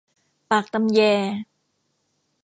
[0.49, 0.99] ปากตำแย